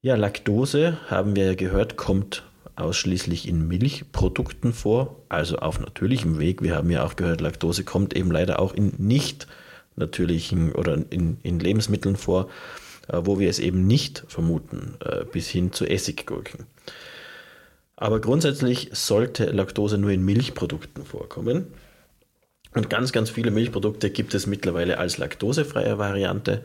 [0.02, 2.42] Ja, Laktose, haben wir ja gehört, kommt
[2.76, 6.60] ausschließlich in Milchprodukten vor, also auf natürlichem Weg.
[6.62, 9.46] Wir haben ja auch gehört, Laktose kommt eben leider auch in nicht
[9.96, 12.48] natürlichen oder in, in Lebensmitteln vor,
[13.08, 16.66] wo wir es eben nicht vermuten, äh, bis hin zu Essiggurken.
[17.96, 21.68] Aber grundsätzlich sollte Laktose nur in Milchprodukten vorkommen.
[22.74, 26.64] Und ganz, ganz viele Milchprodukte gibt es mittlerweile als laktosefreie Variante.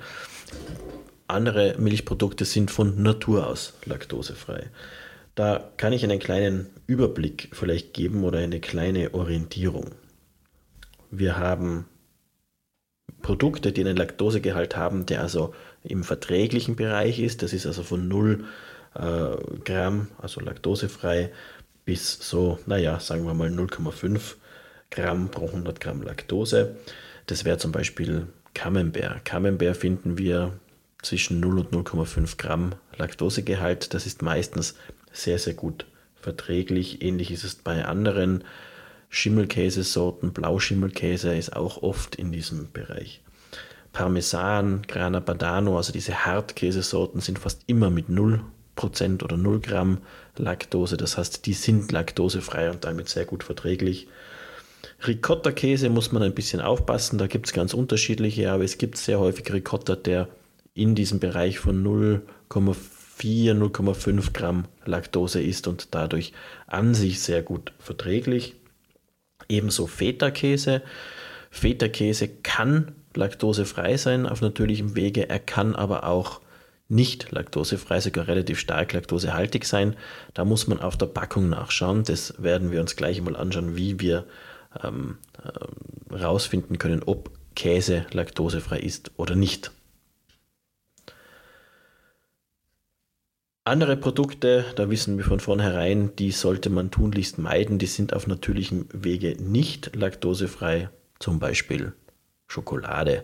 [1.28, 4.72] Andere Milchprodukte sind von Natur aus laktosefrei.
[5.36, 9.92] Da kann ich einen kleinen Überblick vielleicht geben oder eine kleine Orientierung.
[11.12, 11.86] Wir haben
[13.22, 17.42] Produkte, die einen Laktosegehalt haben, der also im verträglichen Bereich ist.
[17.42, 18.46] Das ist also von 0
[18.96, 19.00] äh,
[19.64, 21.32] Gramm, also laktosefrei,
[21.86, 24.36] bis so, naja, sagen wir mal 0,5
[24.92, 26.76] Gramm pro 100 Gramm Laktose.
[27.28, 29.24] Das wäre zum Beispiel Camembert.
[29.26, 30.60] Camembert finden wir
[31.02, 33.94] zwischen 0 und 0,5 Gramm Laktosegehalt.
[33.94, 34.76] Das ist meistens
[35.12, 35.86] sehr, sehr gut
[36.16, 37.02] verträglich.
[37.02, 38.44] Ähnlich ist es bei anderen
[39.10, 40.34] Schimmelkäsesorten.
[40.34, 43.22] Blauschimmelkäse ist auch oft in diesem Bereich.
[44.00, 48.42] Parmesan, Grana Padano, also diese Hartkäsesorten sind fast immer mit 0
[48.78, 49.98] Prozent oder 0 Gramm
[50.38, 50.96] Laktose.
[50.96, 54.08] Das heißt, die sind laktosefrei und damit sehr gut verträglich.
[55.06, 59.20] Ricotta-Käse muss man ein bisschen aufpassen, da gibt es ganz unterschiedliche, aber es gibt sehr
[59.20, 60.30] häufig Ricotta, der
[60.74, 66.32] in diesem Bereich von 0,4, 0,5 Gramm Laktose ist und dadurch
[66.68, 68.56] an sich sehr gut verträglich.
[69.50, 70.84] Ebenso Feta-Käse.
[71.52, 76.42] Feta-Käse kann laktosefrei sein auf natürlichem Wege, er kann aber auch
[76.90, 79.96] nicht laktosefrei, sogar relativ stark laktosehaltig sein.
[80.34, 82.04] Da muss man auf der Packung nachschauen.
[82.04, 84.26] Das werden wir uns gleich mal anschauen, wie wir
[84.84, 89.72] ähm, äh, können, ob Käse laktosefrei ist oder nicht.
[93.66, 97.78] Andere Produkte, da wissen wir von vornherein, die sollte man tunlichst meiden.
[97.78, 100.90] Die sind auf natürlichem Wege nicht laktosefrei.
[101.20, 101.94] Zum Beispiel
[102.50, 103.24] Schokolade.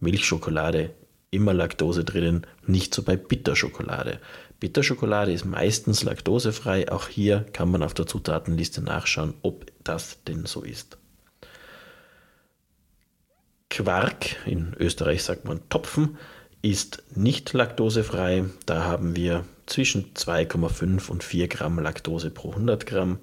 [0.00, 0.90] Milchschokolade
[1.34, 4.20] immer Laktose drinnen, nicht so bei Bitterschokolade.
[4.60, 10.46] Bitterschokolade ist meistens laktosefrei, auch hier kann man auf der Zutatenliste nachschauen, ob das denn
[10.46, 10.96] so ist.
[13.68, 16.16] Quark, in Österreich sagt man Topfen,
[16.62, 18.44] ist nicht laktosefrei.
[18.66, 23.18] Da haben wir zwischen 2,5 und 4 Gramm Laktose pro 100 Gramm.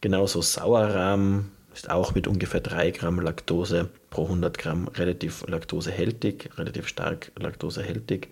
[0.00, 6.86] Genauso Sauerrahm ist auch mit ungefähr 3 Gramm Laktose pro 100 Gramm relativ laktosehältig, relativ
[6.86, 8.28] stark laktosehältig.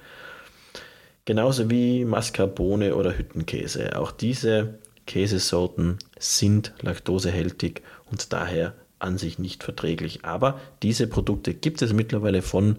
[1.24, 3.98] Genauso wie Mascarpone oder Hüttenkäse.
[3.98, 10.24] Auch diese Käsesorten sind laktosehältig und daher an sich nicht verträglich.
[10.24, 12.76] Aber diese Produkte gibt es mittlerweile von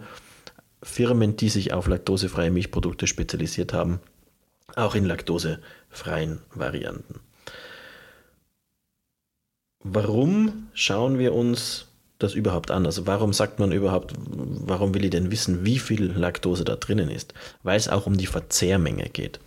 [0.83, 3.99] Firmen, die sich auf laktosefreie Milchprodukte spezialisiert haben,
[4.75, 7.19] auch in laktosefreien Varianten.
[9.83, 11.90] Warum schauen wir uns
[12.23, 12.85] das überhaupt an?
[12.85, 17.09] Also warum sagt man überhaupt, warum will ich denn wissen, wie viel Laktose da drinnen
[17.09, 17.33] ist?
[17.63, 19.39] Weil es auch um die Verzehrmenge geht.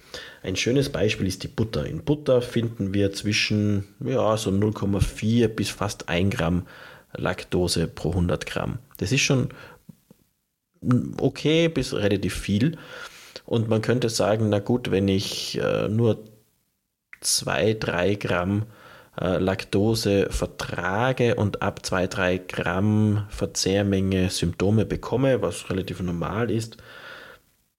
[0.43, 1.87] Ein schönes Beispiel ist die Butter.
[1.87, 6.67] In Butter finden wir zwischen ja, so 0,4 bis fast 1 Gramm
[7.17, 8.79] Laktose pro 100 Gramm.
[8.99, 9.49] Das ist schon
[11.21, 12.77] okay bis relativ viel.
[13.47, 16.25] Und man könnte sagen, na gut, wenn ich äh, nur
[17.21, 18.67] 2, 3 Gramm
[19.21, 26.79] äh, Laktose vertrage und ab 2-3 Gramm Verzehrmenge Symptome bekomme, was relativ normal ist,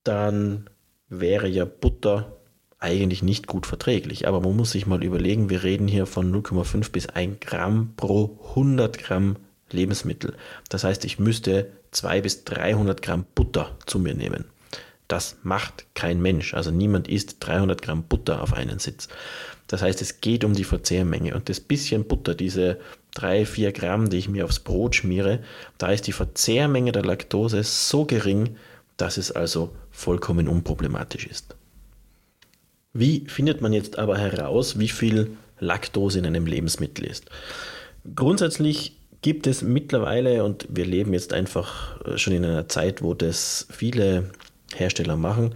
[0.03, 0.69] dann
[1.09, 2.37] wäre ja Butter
[2.79, 4.27] eigentlich nicht gut verträglich.
[4.27, 8.39] Aber man muss sich mal überlegen, wir reden hier von 0,5 bis 1 Gramm pro
[8.49, 9.37] 100 Gramm
[9.71, 10.35] Lebensmittel.
[10.69, 14.45] Das heißt, ich müsste 200 bis 300 Gramm Butter zu mir nehmen.
[15.07, 16.53] Das macht kein Mensch.
[16.53, 19.07] Also niemand isst 300 Gramm Butter auf einen Sitz.
[19.67, 21.35] Das heißt, es geht um die Verzehrmenge.
[21.35, 22.79] Und das bisschen Butter, diese
[23.15, 25.39] 3, 4 Gramm, die ich mir aufs Brot schmiere,
[25.77, 28.57] da ist die Verzehrmenge der Laktose so gering,
[28.97, 31.55] dass es also vollkommen unproblematisch ist.
[32.93, 37.25] Wie findet man jetzt aber heraus, wie viel Laktose in einem Lebensmittel ist?
[38.15, 43.13] Grundsätzlich gibt es mittlerweile, und wir leben jetzt einfach äh, schon in einer Zeit, wo
[43.13, 44.29] das viele
[44.77, 45.55] Hersteller machen,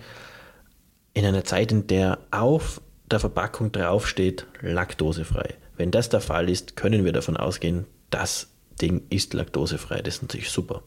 [1.13, 2.81] in einer Zeit, in der auf
[3.11, 5.55] der Verpackung draufsteht, laktosefrei.
[5.77, 8.49] Wenn das der Fall ist, können wir davon ausgehen, das
[8.81, 10.01] Ding ist laktosefrei.
[10.01, 10.83] Das ist natürlich super.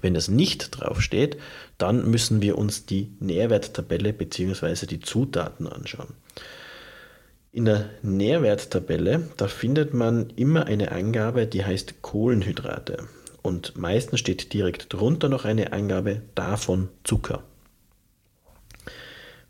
[0.00, 1.38] Wenn das nicht draufsteht,
[1.78, 4.86] dann müssen wir uns die Nährwerttabelle bzw.
[4.86, 6.14] die Zutaten anschauen.
[7.50, 13.08] In der Nährwerttabelle, da findet man immer eine Angabe, die heißt Kohlenhydrate.
[13.42, 17.42] Und meistens steht direkt drunter noch eine Angabe davon Zucker.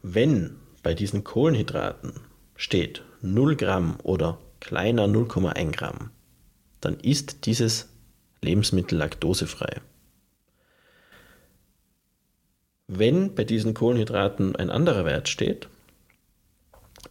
[0.02, 2.12] Wenn bei diesen Kohlenhydraten
[2.56, 6.10] steht 0 Gramm oder kleiner 0,1 Gramm,
[6.80, 7.88] dann ist dieses
[8.40, 9.80] Lebensmittel laktosefrei.
[12.88, 15.68] Wenn bei diesen Kohlenhydraten ein anderer Wert steht,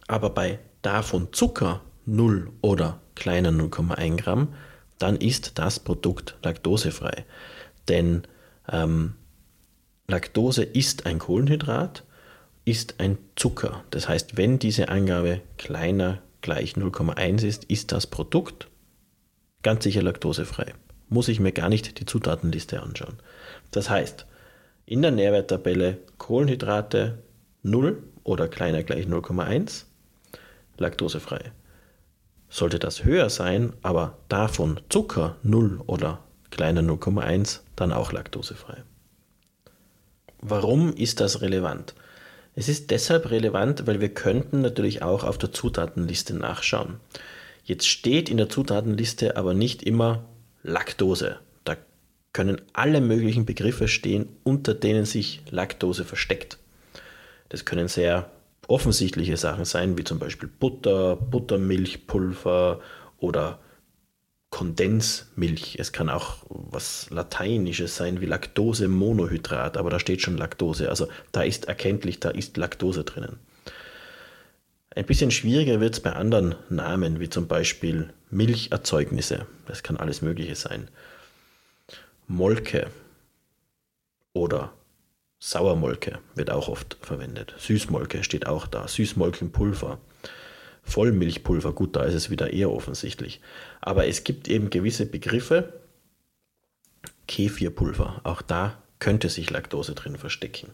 [0.06, 4.54] aber bei davon Zucker 0 oder kleiner 0,1 Gramm,
[4.98, 7.24] dann ist das Produkt laktosefrei.
[7.88, 8.24] Denn
[8.70, 9.14] ähm,
[10.08, 12.04] Laktose ist ein Kohlenhydrat,
[12.64, 13.84] ist ein Zucker.
[13.90, 18.68] Das heißt, wenn diese Angabe kleiner gleich 0,1 ist, ist das Produkt
[19.62, 20.74] ganz sicher laktosefrei.
[21.08, 23.18] Muss ich mir gar nicht die Zutatenliste anschauen.
[23.70, 24.26] Das heißt,
[24.86, 27.18] in der Nährwerttabelle Kohlenhydrate
[27.62, 29.84] 0 oder kleiner gleich 0,1
[30.78, 31.52] laktosefrei.
[32.48, 38.82] Sollte das höher sein, aber davon Zucker 0 oder kleiner 0,1, dann auch laktosefrei.
[40.40, 41.94] Warum ist das relevant?
[42.54, 47.00] Es ist deshalb relevant, weil wir könnten natürlich auch auf der Zutatenliste nachschauen.
[47.64, 50.24] Jetzt steht in der Zutatenliste aber nicht immer
[50.62, 51.38] Laktose.
[51.64, 51.76] Da
[52.32, 56.58] können alle möglichen Begriffe stehen, unter denen sich Laktose versteckt.
[57.48, 58.30] Das können sehr
[58.68, 62.80] offensichtliche Sachen sein, wie zum Beispiel Butter, Buttermilchpulver
[63.18, 63.60] oder
[64.52, 65.76] Kondensmilch.
[65.80, 70.90] Es kann auch was Lateinisches sein wie Laktosemonohydrat, aber da steht schon Laktose.
[70.90, 73.40] Also da ist erkenntlich, da ist Laktose drinnen.
[74.94, 79.46] Ein bisschen schwieriger wird es bei anderen Namen, wie zum Beispiel Milcherzeugnisse.
[79.66, 80.88] Das kann alles Mögliche sein.
[82.28, 82.88] Molke
[84.34, 84.74] oder
[85.40, 87.54] Sauermolke wird auch oft verwendet.
[87.58, 88.86] Süßmolke steht auch da.
[88.86, 89.98] Süßmolkenpulver.
[90.82, 93.40] Vollmilchpulver, gut, da ist es wieder eher offensichtlich.
[93.80, 95.80] Aber es gibt eben gewisse Begriffe.
[97.28, 100.72] Kefirpulver, auch da könnte sich Laktose drin verstecken.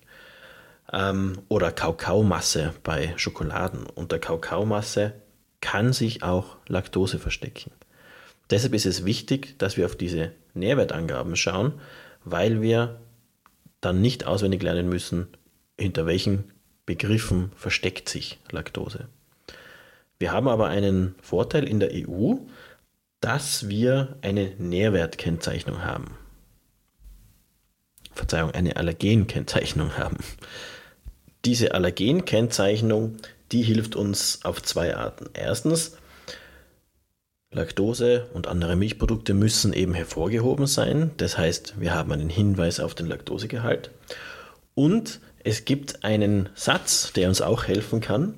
[0.93, 3.87] Ähm, oder Kakaomasse bei Schokoladen.
[3.87, 5.15] Unter Kakaomasse
[5.61, 7.71] kann sich auch Laktose verstecken.
[8.51, 11.75] Deshalb ist es wichtig, dass wir auf diese Nährwertangaben schauen,
[12.25, 13.01] weil wir
[13.81, 15.29] dann nicht auswendig lernen müssen,
[15.79, 16.53] hinter welchen
[16.87, 19.09] Begriffen versteckt sich Laktose.
[20.19, 22.35] Wir haben aber einen Vorteil in der EU,
[23.21, 26.17] dass wir eine Nährwertkennzeichnung haben.
[28.13, 30.19] Verzeihung, eine Allergenkennzeichnung haben.
[31.45, 33.17] Diese Allergenkennzeichnung,
[33.53, 35.31] die hilft uns auf zwei Arten.
[35.35, 35.97] Erstens,
[37.51, 41.13] Laktose und andere Milchprodukte müssen eben hervorgehoben sein.
[41.17, 43.91] Das heißt, wir haben einen Hinweis auf den Laktosegehalt.
[44.75, 48.35] Und es gibt einen Satz, der uns auch helfen kann.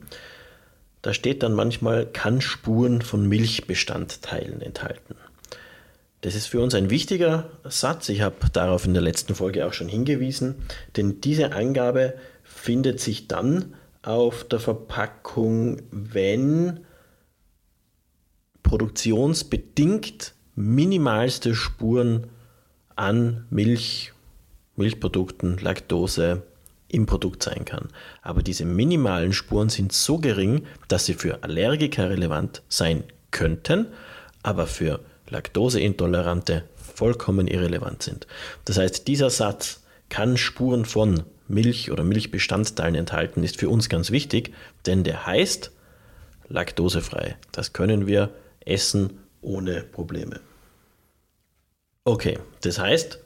[1.03, 5.17] Da steht dann manchmal, kann Spuren von Milchbestandteilen enthalten.
[6.21, 8.11] Das ist für uns ein wichtiger Satz.
[8.11, 10.57] Ich habe darauf in der letzten Folge auch schon hingewiesen,
[10.97, 12.15] denn diese Angabe
[12.45, 16.81] findet sich dann auf der Verpackung, wenn
[18.63, 22.27] produktionsbedingt minimalste Spuren
[22.97, 24.13] an Milch,
[24.77, 26.43] Milchprodukten, Laktose,
[26.91, 27.89] im Produkt sein kann.
[28.23, 33.87] Aber diese minimalen Spuren sind so gering, dass sie für Allergiker relevant sein könnten,
[34.43, 38.27] aber für Laktoseintolerante vollkommen irrelevant sind.
[38.65, 44.11] Das heißt, dieser Satz kann Spuren von Milch oder Milchbestandteilen enthalten, ist für uns ganz
[44.11, 44.53] wichtig,
[44.87, 45.73] denn der heißt
[46.49, 47.37] laktosefrei.
[47.53, 48.31] Das können wir
[48.65, 50.41] essen ohne Probleme.
[52.05, 53.21] Okay, das heißt,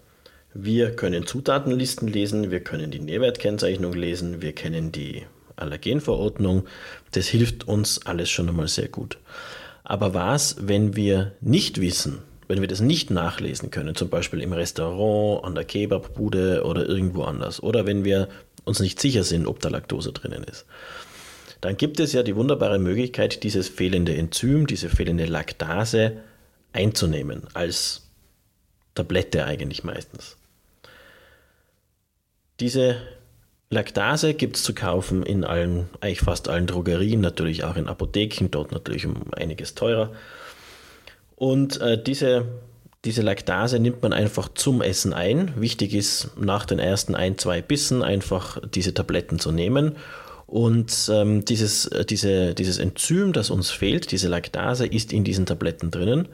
[0.54, 5.24] wir können Zutatenlisten lesen, wir können die Nährwertkennzeichnung lesen, wir kennen die
[5.56, 6.64] Allergenverordnung.
[7.10, 9.18] Das hilft uns alles schon einmal sehr gut.
[9.82, 14.52] Aber was, wenn wir nicht wissen, wenn wir das nicht nachlesen können, zum Beispiel im
[14.52, 18.28] Restaurant, an der Kebabbude oder irgendwo anders, oder wenn wir
[18.64, 20.66] uns nicht sicher sind, ob da Laktose drinnen ist,
[21.60, 26.18] dann gibt es ja die wunderbare Möglichkeit, dieses fehlende Enzym, diese fehlende Laktase
[26.72, 28.02] einzunehmen, als
[28.94, 30.36] Tablette eigentlich meistens.
[32.60, 32.96] Diese
[33.70, 38.48] Laktase gibt es zu kaufen in allen, eigentlich fast allen Drogerien, natürlich auch in Apotheken,
[38.50, 40.12] dort natürlich um einiges teurer.
[41.34, 42.46] Und äh, diese,
[43.04, 45.52] diese Laktase nimmt man einfach zum Essen ein.
[45.60, 49.96] Wichtig ist, nach den ersten ein, zwei Bissen einfach diese Tabletten zu nehmen.
[50.46, 55.46] Und ähm, dieses, äh, diese, dieses Enzym, das uns fehlt, diese Laktase, ist in diesen
[55.46, 56.28] Tabletten drinnen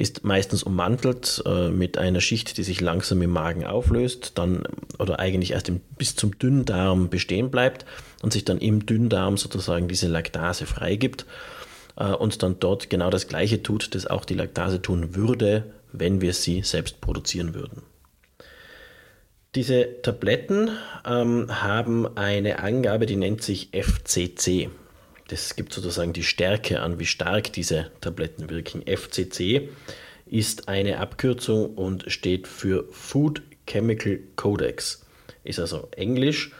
[0.00, 4.62] ist meistens ummantelt äh, mit einer Schicht, die sich langsam im Magen auflöst, dann
[4.98, 7.84] oder eigentlich erst im, bis zum Dünndarm bestehen bleibt
[8.22, 11.26] und sich dann im Dünndarm sozusagen diese Laktase freigibt
[11.96, 16.22] äh, und dann dort genau das Gleiche tut, das auch die Laktase tun würde, wenn
[16.22, 17.82] wir sie selbst produzieren würden.
[19.54, 20.70] Diese Tabletten
[21.06, 24.70] ähm, haben eine Angabe, die nennt sich FCC.
[25.30, 28.82] Das gibt sozusagen die Stärke an, wie stark diese Tabletten wirken.
[28.82, 29.68] FCC
[30.26, 35.06] ist eine Abkürzung und steht für Food Chemical Codex.
[35.44, 36.50] Ist also Englisch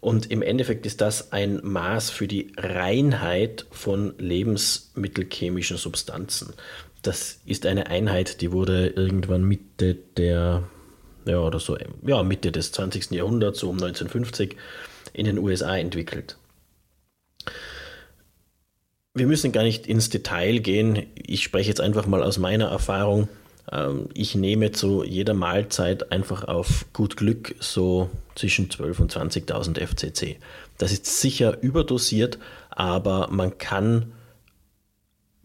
[0.00, 6.54] und im Endeffekt ist das ein Maß für die Reinheit von lebensmittelchemischen Substanzen.
[7.02, 10.62] Das ist eine Einheit, die wurde irgendwann Mitte der,
[11.24, 11.76] ja, oder so,
[12.06, 13.10] ja, Mitte des 20.
[13.10, 14.56] Jahrhunderts, so um 1950,
[15.12, 16.36] in den USA entwickelt.
[19.14, 21.04] Wir müssen gar nicht ins Detail gehen.
[21.14, 23.28] Ich spreche jetzt einfach mal aus meiner Erfahrung.
[23.70, 29.86] Ähm, ich nehme zu jeder Mahlzeit einfach auf gut Glück so zwischen 12.000 und 20.000
[29.86, 30.38] FCC.
[30.78, 32.38] Das ist sicher überdosiert,
[32.70, 34.12] aber man kann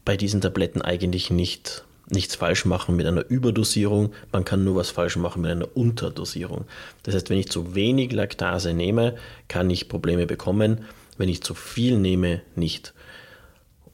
[0.05, 4.13] bei diesen Tabletten eigentlich nicht, nichts falsch machen mit einer Überdosierung.
[4.31, 6.63] Man kann nur was falsch machen mit einer Unterdosierung.
[7.03, 9.17] Das heißt, wenn ich zu wenig Laktase nehme,
[9.49, 10.85] kann ich Probleme bekommen.
[11.17, 12.93] Wenn ich zu viel nehme, nicht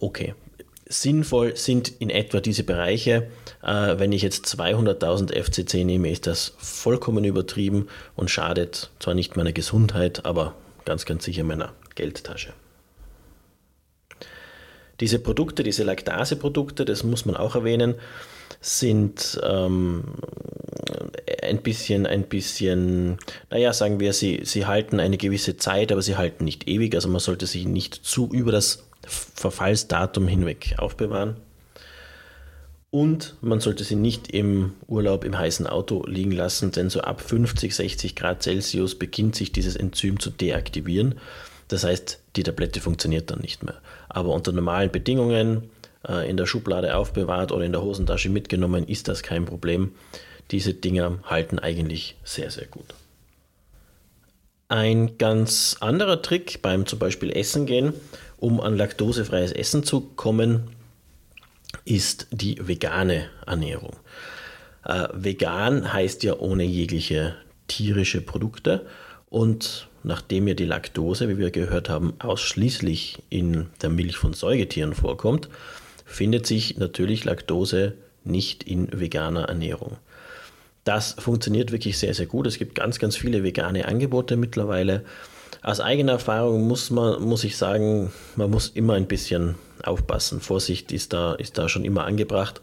[0.04, 0.36] okay.
[0.86, 3.28] Sinnvoll sind in etwa diese Bereiche.
[3.64, 9.36] Äh, wenn ich jetzt 200.000 FCC nehme, ist das vollkommen übertrieben und schadet zwar nicht
[9.36, 10.56] meiner Gesundheit, aber
[10.86, 12.54] ganz, ganz sicher meiner Geldtasche.
[15.00, 17.96] Diese Produkte, diese Laktase-Produkte, das muss man auch erwähnen,
[18.62, 20.04] sind ähm,
[21.42, 23.18] ein bisschen, ein bisschen,
[23.50, 26.94] naja, sagen wir, sie, sie halten eine gewisse Zeit, aber sie halten nicht ewig.
[26.94, 31.36] Also man sollte sich nicht zu über das Verfallsdatum hinweg aufbewahren.
[32.94, 37.22] Und man sollte sie nicht im Urlaub im heißen Auto liegen lassen, denn so ab
[37.22, 41.16] 50, 60 Grad Celsius beginnt sich dieses Enzym zu deaktivieren.
[41.70, 43.82] Das heißt, die Tablette funktioniert dann nicht mehr.
[44.10, 45.72] Aber unter normalen Bedingungen
[46.08, 49.94] äh, in der Schublade aufbewahrt oder in der Hosentasche mitgenommen, ist das kein Problem.
[50.52, 52.94] Diese Dinger halten eigentlich sehr, sehr gut.
[54.68, 57.94] Ein ganz anderer Trick beim zum Beispiel Essen gehen
[58.44, 60.64] um an laktosefreies Essen zu kommen,
[61.86, 63.96] ist die vegane Ernährung.
[64.84, 67.36] Äh, vegan heißt ja ohne jegliche
[67.70, 68.86] tierische Produkte
[69.30, 74.94] und nachdem ja die Laktose, wie wir gehört haben, ausschließlich in der Milch von Säugetieren
[74.94, 75.48] vorkommt,
[76.06, 77.94] findet sich natürlich Laktose
[78.26, 79.96] nicht in veganer Ernährung.
[80.84, 82.46] Das funktioniert wirklich sehr, sehr gut.
[82.46, 85.06] Es gibt ganz, ganz viele vegane Angebote mittlerweile.
[85.64, 90.42] Aus eigener Erfahrung muss man, muss ich sagen, man muss immer ein bisschen aufpassen.
[90.42, 92.60] Vorsicht ist da, ist da schon immer angebracht.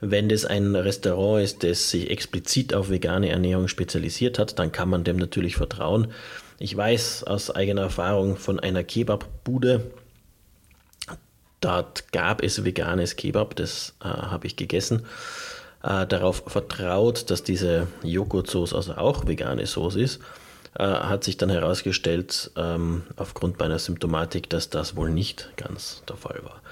[0.00, 4.88] Wenn das ein Restaurant ist, das sich explizit auf vegane Ernährung spezialisiert hat, dann kann
[4.88, 6.08] man dem natürlich vertrauen.
[6.58, 9.92] Ich weiß aus eigener Erfahrung von einer Kebabbude,
[11.60, 15.06] dort gab es veganes Kebab, das äh, habe ich gegessen.
[15.84, 20.20] Äh, darauf vertraut, dass diese Joghurtsoße also auch vegane Soße ist
[20.78, 26.16] äh, hat sich dann herausgestellt, ähm, aufgrund meiner Symptomatik, dass das wohl nicht ganz der
[26.16, 26.62] Fall war.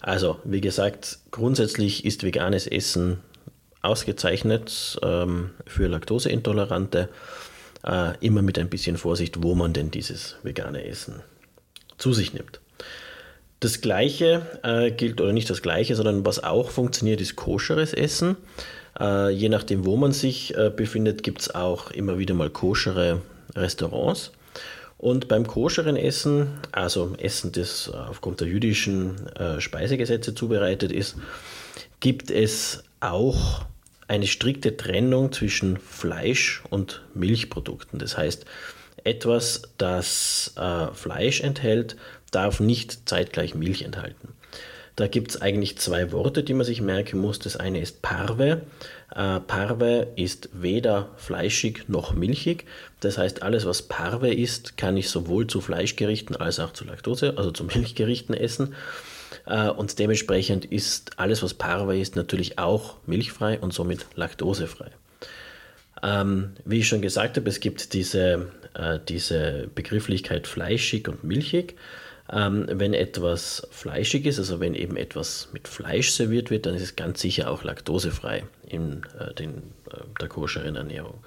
[0.00, 3.18] Also, wie gesagt, grundsätzlich ist veganes Essen
[3.82, 7.08] ausgezeichnet ähm, für Laktoseintolerante.
[7.84, 11.22] Äh, immer mit ein bisschen Vorsicht, wo man denn dieses vegane Essen
[11.98, 12.60] zu sich nimmt.
[13.60, 18.36] Das Gleiche äh, gilt, oder nicht das Gleiche, sondern was auch funktioniert, ist koscheres Essen.
[18.98, 23.22] Äh, je nachdem, wo man sich äh, befindet, gibt es auch immer wieder mal koschere
[23.54, 24.32] Restaurants.
[24.98, 31.16] Und beim koscheren Essen, also Essen, das aufgrund der jüdischen äh, Speisegesetze zubereitet ist,
[32.00, 33.66] gibt es auch
[34.08, 37.98] eine strikte Trennung zwischen Fleisch und Milchprodukten.
[37.98, 38.46] Das heißt,
[39.04, 41.96] etwas, das äh, Fleisch enthält,
[42.30, 44.28] darf nicht zeitgleich Milch enthalten.
[44.96, 47.38] Da gibt es eigentlich zwei Worte, die man sich merken muss.
[47.38, 48.62] Das eine ist Parve.
[49.14, 52.64] Äh, Parve ist weder fleischig noch milchig.
[53.00, 57.34] Das heißt, alles, was Parve ist, kann ich sowohl zu Fleischgerichten als auch zu Laktose,
[57.36, 58.74] also zu Milchgerichten essen.
[59.44, 64.90] Äh, und dementsprechend ist alles, was Parve ist, natürlich auch milchfrei und somit laktosefrei.
[66.02, 71.74] Ähm, wie ich schon gesagt habe, es gibt diese, äh, diese Begrifflichkeit fleischig und milchig.
[72.30, 76.82] Ähm, wenn etwas fleischig ist, also wenn eben etwas mit Fleisch serviert wird, dann ist
[76.82, 79.58] es ganz sicher auch laktosefrei in äh, den,
[79.90, 81.22] äh, der koscheren Ernährung.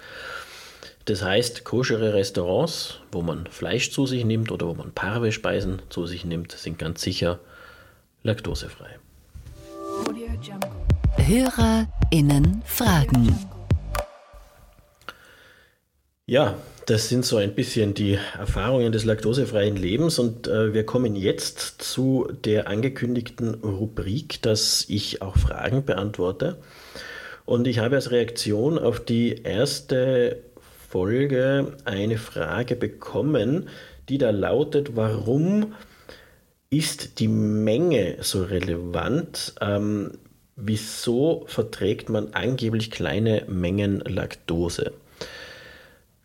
[1.06, 6.06] Das heißt, koschere Restaurants, wo man Fleisch zu sich nimmt oder wo man Parve-Speisen zu
[6.06, 7.40] sich nimmt, sind ganz sicher
[8.24, 9.00] laktosefrei.
[11.18, 13.50] HörerInnen Fragen.
[16.26, 16.56] Ja,
[16.90, 21.84] das sind so ein bisschen die Erfahrungen des laktosefreien Lebens und äh, wir kommen jetzt
[21.84, 26.58] zu der angekündigten Rubrik, dass ich auch Fragen beantworte.
[27.46, 30.42] Und ich habe als Reaktion auf die erste
[30.90, 33.70] Folge eine Frage bekommen,
[34.08, 35.76] die da lautet, warum
[36.72, 39.54] ist die Menge so relevant?
[39.62, 40.14] Ähm,
[40.56, 44.94] wieso verträgt man angeblich kleine Mengen Laktose?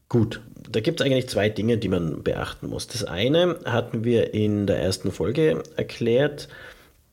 [0.09, 0.41] Gut,
[0.71, 2.87] da gibt es eigentlich zwei Dinge, die man beachten muss.
[2.87, 6.49] Das eine hatten wir in der ersten Folge erklärt,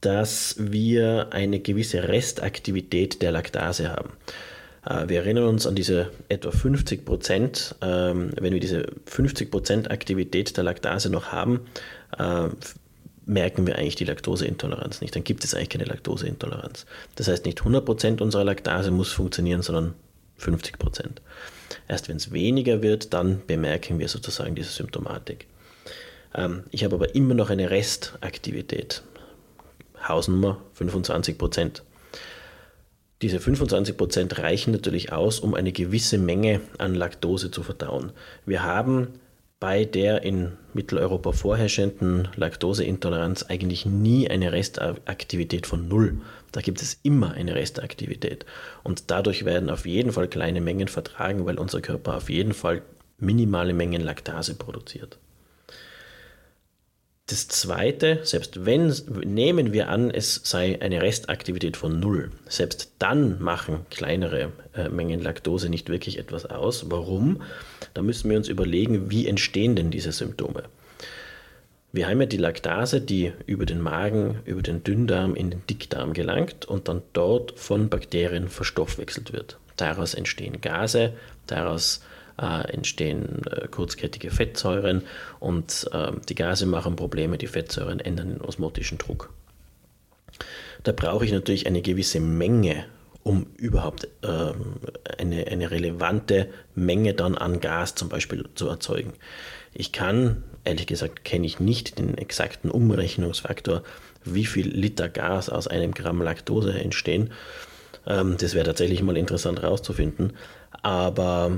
[0.02, 4.12] dass wir eine gewisse Restaktivität der Laktase haben.
[4.86, 7.76] Äh, wir erinnern uns an diese etwa 50 Prozent.
[7.82, 11.62] Ähm, wenn wir diese 50 Prozent Aktivität der Laktase noch haben,
[12.18, 12.48] äh,
[13.26, 15.16] merken wir eigentlich die Laktoseintoleranz nicht.
[15.16, 16.86] Dann gibt es eigentlich keine Laktoseintoleranz.
[17.16, 19.94] Das heißt, nicht 100 Prozent unserer Laktase muss funktionieren, sondern
[20.38, 21.22] 50 Prozent.
[21.92, 25.46] Erst wenn es weniger wird, dann bemerken wir sozusagen diese Symptomatik.
[26.34, 29.04] Ähm, ich habe aber immer noch eine Restaktivität.
[30.08, 31.84] Hausnummer 25 Prozent.
[33.22, 38.14] Diese 25 Prozent reichen natürlich aus, um eine gewisse Menge an Laktose zu verdauen.
[38.46, 39.10] Wir haben
[39.62, 46.20] bei der in Mitteleuropa vorherrschenden Laktoseintoleranz eigentlich nie eine Restaktivität von null.
[46.52, 48.46] Da gibt es immer eine Restaktivität.
[48.84, 52.82] Und dadurch werden auf jeden Fall kleine Mengen vertragen, weil unser Körper auf jeden Fall
[53.20, 55.20] minimale Mengen Laktase produziert.
[57.32, 63.42] Das zweite, selbst wenn, nehmen wir an, es sei eine Restaktivität von null, selbst dann
[63.42, 66.92] machen kleinere äh, Mengen Laktose nicht wirklich etwas aus.
[66.92, 67.42] Warum?
[67.94, 70.64] Da müssen wir uns überlegen, wie entstehen denn diese Symptome.
[71.94, 76.12] Wir haben ja die Laktase, die über den Magen, über den Dünndarm in den Dickdarm
[76.12, 79.58] gelangt und dann dort von Bakterien verstoffwechselt wird.
[79.78, 81.14] Daraus entstehen Gase,
[81.48, 82.02] daraus
[82.40, 85.04] äh, entstehen äh, kurzkettige Fettsäuren
[85.40, 89.34] und äh, die Gase machen Probleme, die Fettsäuren ändern den osmotischen Druck.
[90.84, 92.86] Da brauche ich natürlich eine gewisse Menge,
[93.24, 94.78] um überhaupt ähm,
[95.18, 99.14] eine, eine relevante Menge dann an Gas zum Beispiel zu erzeugen.
[99.74, 103.84] Ich kann ehrlich gesagt kenne ich nicht den exakten Umrechnungsfaktor,
[104.24, 107.32] wie viel Liter Gas aus einem Gramm Laktose entstehen.
[108.06, 110.34] Ähm, das wäre tatsächlich mal interessant herauszufinden.
[110.82, 111.52] Aber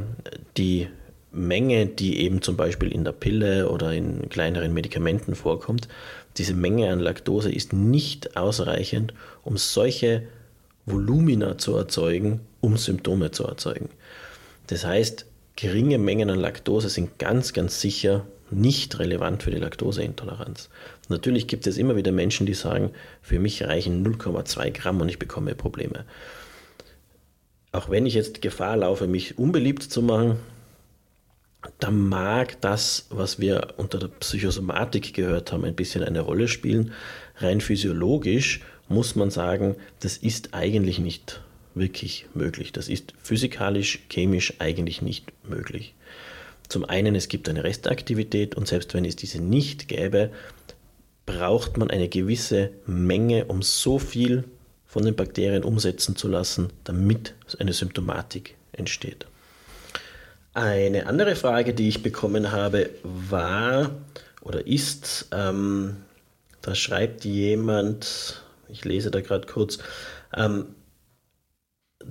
[0.57, 0.87] die
[1.31, 5.87] Menge, die eben zum Beispiel in der Pille oder in kleineren Medikamenten vorkommt,
[6.37, 10.23] diese Menge an Laktose ist nicht ausreichend, um solche
[10.85, 13.89] Volumina zu erzeugen, um Symptome zu erzeugen.
[14.67, 20.69] Das heißt, geringe Mengen an Laktose sind ganz, ganz sicher nicht relevant für die Laktoseintoleranz.
[21.09, 25.19] Natürlich gibt es immer wieder Menschen, die sagen, für mich reichen 0,2 Gramm und ich
[25.19, 26.05] bekomme Probleme.
[27.73, 30.37] Auch wenn ich jetzt Gefahr laufe, mich unbeliebt zu machen,
[31.79, 36.91] dann mag das, was wir unter der Psychosomatik gehört haben, ein bisschen eine Rolle spielen.
[37.37, 41.41] Rein physiologisch muss man sagen, das ist eigentlich nicht
[41.73, 42.73] wirklich möglich.
[42.73, 45.95] Das ist physikalisch, chemisch eigentlich nicht möglich.
[46.69, 50.29] Zum einen, es gibt eine Restaktivität und selbst wenn es diese nicht gäbe,
[51.25, 54.43] braucht man eine gewisse Menge, um so viel
[54.93, 59.25] von den Bakterien umsetzen zu lassen, damit eine Symptomatik entsteht.
[60.53, 63.89] Eine andere Frage, die ich bekommen habe, war
[64.41, 65.95] oder ist, ähm,
[66.61, 69.79] da schreibt jemand, ich lese da gerade kurz,
[70.31, 70.75] ähm,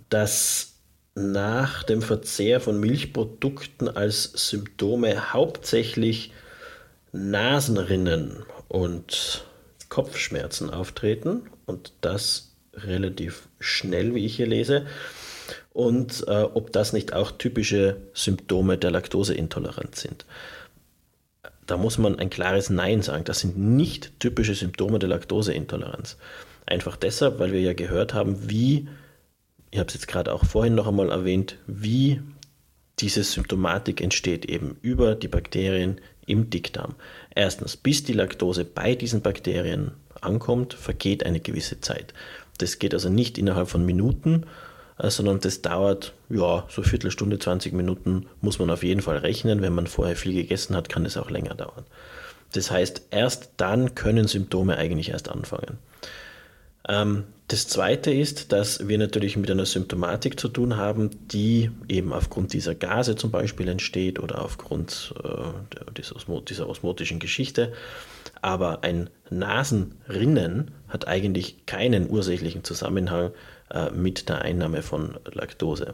[0.08, 0.72] dass
[1.14, 6.32] nach dem Verzehr von Milchprodukten als Symptome hauptsächlich
[7.12, 9.44] Nasenrinnen und
[9.88, 14.86] Kopfschmerzen auftreten und das relativ schnell, wie ich hier lese.
[15.72, 20.26] und äh, ob das nicht auch typische Symptome der Laktoseintoleranz sind.
[21.66, 23.24] Da muss man ein klares Nein sagen.
[23.24, 26.16] Das sind nicht typische Symptome der Laktoseintoleranz.
[26.66, 28.88] Einfach deshalb, weil wir ja gehört haben, wie,
[29.70, 32.20] ich habe es jetzt gerade auch vorhin noch einmal erwähnt, wie
[32.98, 36.94] diese Symptomatik entsteht eben über die Bakterien im Dickdarm.
[37.34, 42.14] Erstens, bis die Laktose bei diesen Bakterien ankommt, vergeht eine gewisse Zeit.
[42.62, 44.44] Das geht also nicht innerhalb von Minuten,
[44.98, 49.62] äh, sondern das dauert, ja, so Viertelstunde, 20 Minuten muss man auf jeden Fall rechnen.
[49.62, 51.84] Wenn man vorher viel gegessen hat, kann es auch länger dauern.
[52.52, 55.78] Das heißt, erst dann können Symptome eigentlich erst anfangen.
[56.88, 62.14] Ähm, das Zweite ist, dass wir natürlich mit einer Symptomatik zu tun haben, die eben
[62.14, 66.16] aufgrund dieser Gase zum Beispiel entsteht oder aufgrund äh, dieser,
[66.66, 67.74] osmotischen Geschichte.
[68.40, 73.32] Aber ein Nasenrinnen hat eigentlich keinen ursächlichen Zusammenhang
[73.70, 75.92] äh, mit der Einnahme von Laktose.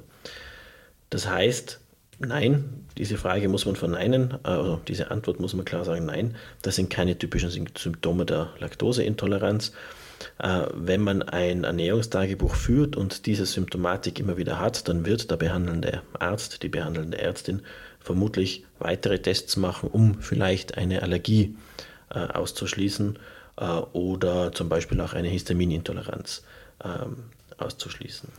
[1.11, 1.81] Das heißt,
[2.21, 6.77] nein, diese Frage muss man verneinen, also diese Antwort muss man klar sagen, nein, das
[6.77, 9.73] sind keine typischen Symptome der Laktoseintoleranz.
[10.39, 15.37] Äh, wenn man ein Ernährungstagebuch führt und diese Symptomatik immer wieder hat, dann wird der
[15.37, 17.63] behandelnde Arzt, die behandelnde Ärztin
[18.01, 21.57] vermutlich weitere Tests machen, um vielleicht eine Allergie
[22.11, 23.19] äh, auszuschließen
[23.59, 26.43] äh, oder zum Beispiel auch eine Histaminintoleranz
[26.85, 27.25] ähm,
[27.59, 28.31] auszuschließen.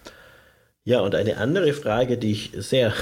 [0.86, 2.94] Ja, und eine andere Frage, die ich sehr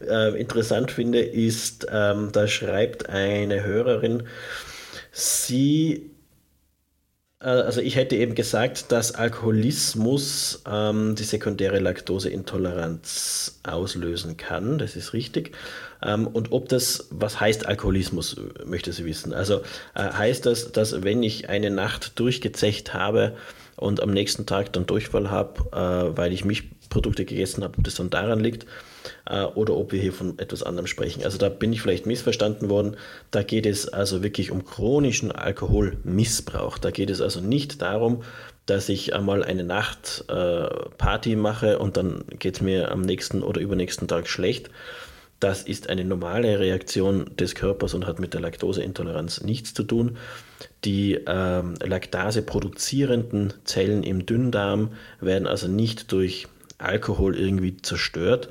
[0.38, 4.22] interessant finde, ist, ähm, da schreibt eine Hörerin,
[5.12, 6.15] sie
[7.50, 14.78] also ich hätte eben gesagt, dass Alkoholismus ähm, die sekundäre Laktoseintoleranz auslösen kann.
[14.78, 15.52] Das ist richtig.
[16.02, 19.32] Ähm, und ob das, was heißt Alkoholismus, möchte sie wissen.
[19.32, 19.62] Also
[19.94, 23.36] äh, heißt das, dass wenn ich eine Nacht durchgezecht habe
[23.76, 26.44] und am nächsten Tag dann Durchfall habe, äh, weil ich
[26.86, 28.66] Milchprodukte gegessen habe, ob das dann daran liegt,
[29.26, 31.24] äh, oder ob wir hier von etwas anderem sprechen.
[31.24, 32.96] Also da bin ich vielleicht missverstanden worden.
[33.30, 36.78] Da geht es also wirklich um chronischen Alkoholmissbrauch.
[36.78, 38.22] Da geht es also nicht darum,
[38.66, 40.66] dass ich einmal eine Nacht äh,
[40.98, 44.70] Party mache und dann geht es mir am nächsten oder übernächsten Tag schlecht.
[45.38, 50.16] Das ist eine normale Reaktion des Körpers und hat mit der Laktoseintoleranz nichts zu tun.
[50.84, 58.48] Die ähm, Laktase produzierenden Zellen im Dünndarm werden also nicht durch Alkohol irgendwie zerstört,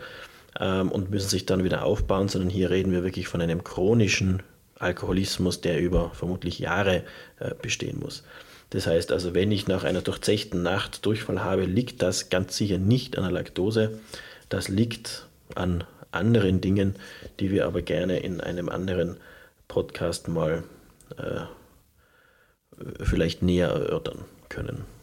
[0.59, 4.43] ähm, und müssen sich dann wieder aufbauen, sondern hier reden wir wirklich von einem chronischen
[4.77, 7.03] Alkoholismus, der über vermutlich Jahre
[7.39, 8.23] äh, bestehen muss.
[8.71, 12.77] Das heißt also, wenn ich nach einer durchzechten Nacht Durchfall habe, liegt das ganz sicher
[12.77, 13.99] nicht an der Laktose.
[14.49, 16.95] Das liegt an anderen Dingen,
[17.39, 19.17] die wir aber gerne in einem anderen
[19.67, 20.63] Podcast mal
[21.17, 21.41] äh,
[23.01, 24.94] vielleicht näher erörtern können.